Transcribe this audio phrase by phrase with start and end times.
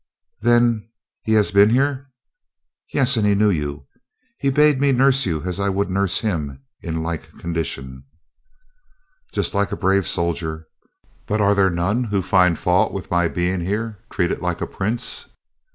[0.41, 0.89] Then
[1.21, 2.09] he has been here?"
[2.91, 3.85] "Yes, and knew you.
[4.39, 8.05] He bade me nurse you as I would nurse him in like condition."
[9.31, 10.65] "Just like a brave soldier;
[11.27, 15.27] but are there none who find fault with my being here treated like a prince?"